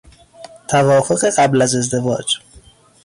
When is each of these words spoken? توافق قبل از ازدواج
توافق 0.67 1.23
قبل 1.39 1.61
از 1.61 1.75
ازدواج 1.75 2.37